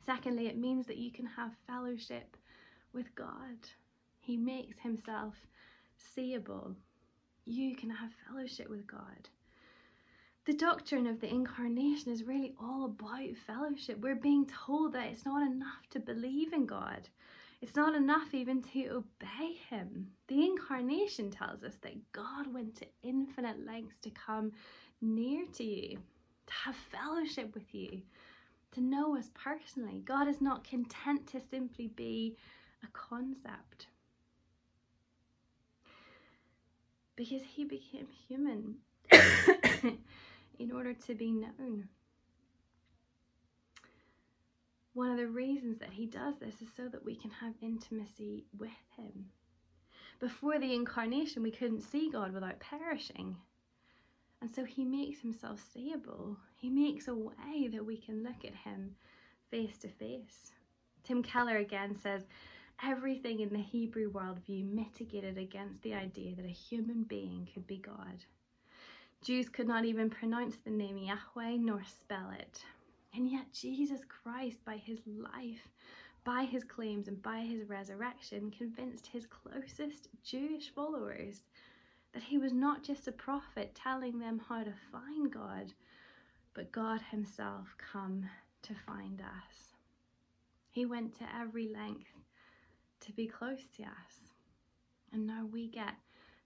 [0.05, 2.35] Secondly, it means that you can have fellowship
[2.93, 3.57] with God.
[4.19, 5.35] He makes himself
[5.97, 6.75] seeable.
[7.45, 9.29] You can have fellowship with God
[10.45, 13.99] the doctrine of the incarnation is really all about fellowship.
[14.01, 17.07] We're being told that it's not enough to believe in God.
[17.63, 20.09] It's not enough even to obey Him.
[20.27, 24.51] The incarnation tells us that God went to infinite lengths to come
[25.01, 25.97] near to you,
[26.45, 28.01] to have fellowship with you,
[28.73, 30.03] to know us personally.
[30.03, 32.35] God is not content to simply be
[32.83, 33.87] a concept.
[37.15, 38.75] Because He became human.
[40.59, 41.87] in order to be known.
[44.93, 48.45] One of the reasons that he does this is so that we can have intimacy
[48.57, 49.25] with him.
[50.19, 53.35] Before the incarnation, we couldn't see God without perishing.
[54.41, 56.37] And so he makes himself seeable.
[56.55, 58.95] He makes a way that we can look at him
[59.49, 60.51] face to face.
[61.03, 62.27] Tim Keller again says,
[62.83, 67.77] everything in the Hebrew worldview mitigated against the idea that a human being could be
[67.77, 68.25] God.
[69.23, 72.63] Jews could not even pronounce the name Yahweh nor spell it.
[73.15, 75.67] And yet, Jesus Christ, by his life,
[76.23, 81.43] by his claims, and by his resurrection, convinced his closest Jewish followers
[82.13, 85.73] that he was not just a prophet telling them how to find God,
[86.53, 88.29] but God himself come
[88.63, 89.73] to find us.
[90.71, 92.09] He went to every length
[93.01, 94.31] to be close to us.
[95.11, 95.93] And now we get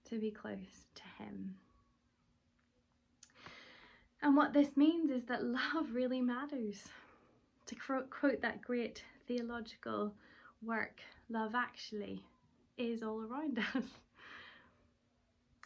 [0.06, 1.54] to be close to him.
[4.22, 6.82] And what this means is that love really matters.
[7.66, 7.76] To
[8.10, 10.14] quote that great theological
[10.62, 12.22] work, Love Actually
[12.78, 13.84] is all around us.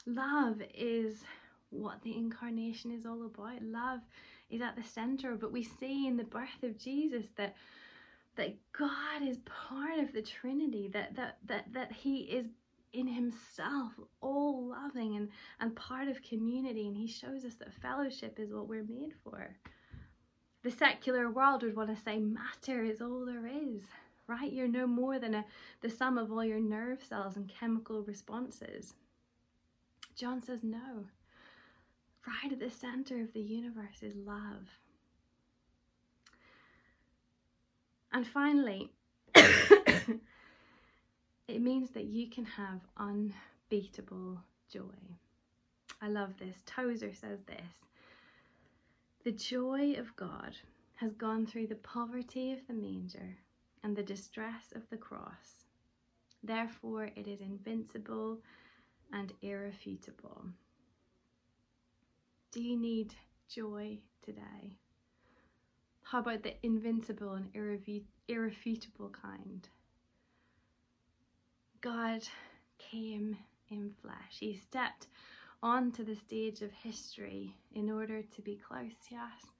[0.06, 1.22] Love is
[1.70, 3.62] what the incarnation is all about.
[3.62, 4.00] Love
[4.50, 7.56] is at the center, but we see in the birth of Jesus that
[8.34, 12.46] that God is part of the Trinity, that that that that He is
[12.92, 15.28] in himself, all loving and,
[15.60, 16.86] and part of community.
[16.86, 19.56] And he shows us that fellowship is what we're made for.
[20.62, 23.82] The secular world would want to say matter is all there is,
[24.28, 24.52] right?
[24.52, 25.44] You're no more than a,
[25.80, 28.94] the sum of all your nerve cells and chemical responses.
[30.14, 31.06] John says no.
[32.26, 34.68] Right at the center of the universe is love.
[38.12, 38.92] And finally,
[41.48, 44.40] it means that you can have unbeatable
[44.70, 44.80] joy.
[46.00, 46.62] I love this.
[46.66, 47.86] Tozer says this
[49.24, 50.56] The joy of God
[50.96, 53.36] has gone through the poverty of the manger
[53.82, 55.66] and the distress of the cross.
[56.42, 58.38] Therefore, it is invincible
[59.12, 60.44] and irrefutable.
[62.50, 63.14] Do you need
[63.48, 64.76] joy today?
[66.02, 67.50] How about the invincible and
[68.28, 69.68] irrefutable kind?
[71.82, 72.22] God
[72.78, 73.36] came
[73.70, 74.38] in flesh.
[74.38, 75.08] He stepped
[75.62, 79.50] onto the stage of history in order to be close to us,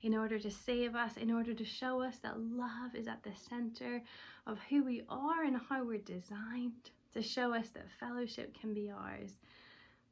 [0.00, 3.34] in order to save us, in order to show us that love is at the
[3.50, 4.02] center
[4.46, 8.90] of who we are and how we're designed, to show us that fellowship can be
[8.90, 9.32] ours,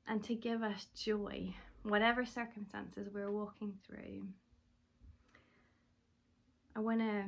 [0.06, 4.22] and to give us joy, whatever circumstances we're walking through.
[6.76, 7.24] I want to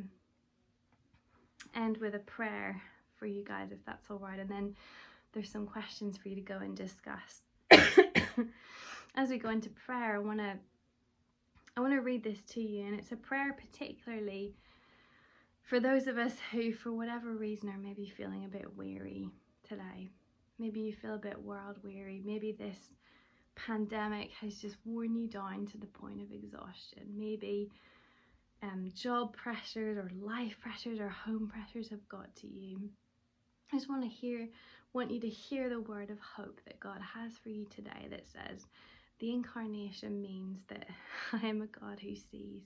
[1.75, 2.83] end with a prayer
[3.19, 4.39] for you guys if that's all right.
[4.39, 4.75] And then
[5.33, 7.43] there's some questions for you to go and discuss.
[9.17, 10.55] As we go into prayer, I want to
[11.77, 14.55] I want to read this to you, and it's a prayer particularly
[15.63, 19.29] for those of us who, for whatever reason, are maybe feeling a bit weary
[19.69, 20.09] today.
[20.59, 22.23] Maybe you feel a bit world weary.
[22.25, 22.79] Maybe this
[23.57, 27.03] pandemic has just worn you down to the point of exhaustion.
[27.15, 27.71] Maybe
[28.63, 32.89] um, job pressures or life pressures or home pressures have got to you.
[33.73, 34.49] I just want to hear
[34.93, 38.27] want you to hear the word of hope that God has for you today that
[38.27, 38.67] says,
[39.19, 40.87] the incarnation means that
[41.33, 42.63] I am a God who sees.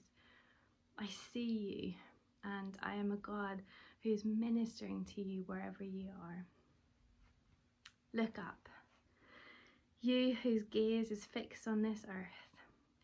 [0.97, 1.93] I see
[2.43, 3.61] you, and I am a God
[4.03, 6.45] who is ministering to you wherever you are.
[8.13, 8.69] Look up.
[10.01, 12.57] You whose gaze is fixed on this earth,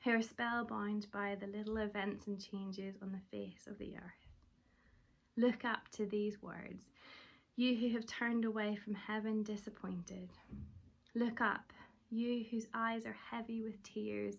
[0.04, 4.28] who are spellbound by the little events and changes on the face of the earth.
[5.38, 6.90] Look up to these words,
[7.60, 10.30] you who have turned away from heaven disappointed.
[11.16, 11.74] Look up,
[12.12, 14.36] you whose eyes are heavy with tears,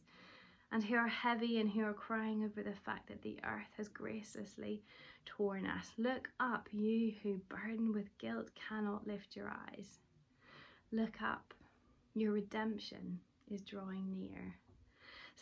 [0.71, 3.89] and who are heavy and who are crying over the fact that the earth has
[3.89, 4.83] gracelessly
[5.27, 5.91] torn us.
[5.99, 9.99] Look up, you who, burdened with guilt, cannot lift your eyes.
[10.93, 11.55] Look up,
[12.14, 13.19] your redemption
[13.51, 14.55] is drawing near.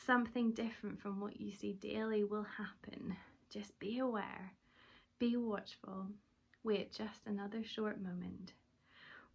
[0.07, 3.14] Something different from what you see daily will happen.
[3.51, 4.53] Just be aware,
[5.18, 6.07] be watchful,
[6.67, 8.53] wait just another short moment.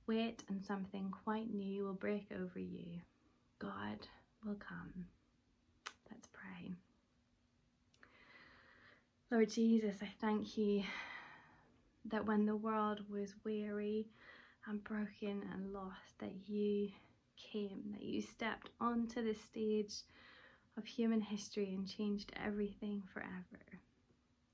[0.06, 3.00] Wait, and something quite new will break over you.
[3.58, 4.06] God
[4.46, 5.06] will come.
[6.12, 6.74] Let's pray.
[9.32, 10.84] Lord Jesus, I thank you
[12.04, 14.10] that when the world was weary
[14.68, 16.90] and broken and lost, that you
[17.38, 19.94] came, that you stepped onto the stage
[20.78, 23.64] of human history and changed everything forever.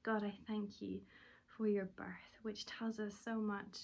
[0.04, 1.00] God, I thank you
[1.58, 3.78] for your birth, which tells us so much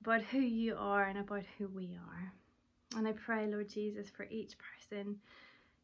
[0.00, 2.32] about who you are and about who we are.
[2.96, 5.16] And I pray, Lord Jesus, for each person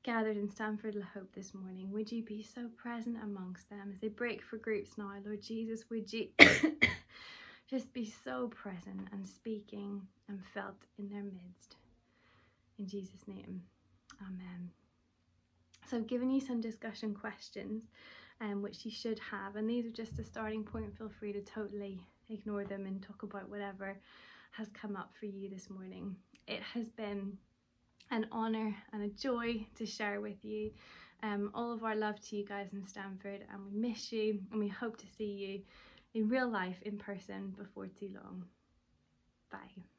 [0.02, 4.42] gathered in Stanford-le-Hope this morning, would you be so present amongst them as they break
[4.42, 6.28] for groups now, Lord Jesus, would you
[7.70, 11.76] just be so present and speaking and felt in their midst.
[12.78, 13.62] In Jesus' name,
[14.22, 14.70] Amen.
[15.88, 17.84] So I've given you some discussion questions
[18.40, 20.96] um, which you should have, and these are just a starting point.
[20.96, 23.96] Feel free to totally ignore them and talk about whatever
[24.52, 26.16] has come up for you this morning.
[26.46, 27.36] It has been
[28.10, 30.70] an honour and a joy to share with you.
[31.22, 34.60] Um, all of our love to you guys in Stanford, and we miss you, and
[34.60, 35.62] we hope to see you
[36.12, 38.44] in real life in person before too long.
[39.50, 39.93] Bye.